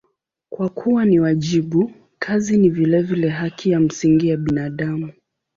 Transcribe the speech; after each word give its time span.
Kwa 0.49 0.69
kuwa 0.69 1.05
ni 1.05 1.19
wajibu, 1.19 1.91
kazi 2.19 2.57
ni 2.57 2.69
vilevile 2.69 3.29
haki 3.29 3.71
ya 3.71 3.79
msingi 3.79 4.27
ya 4.29 4.37
binadamu. 4.37 5.13